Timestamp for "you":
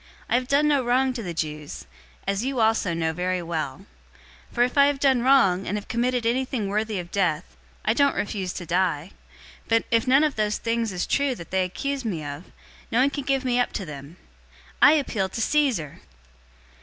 2.43-2.59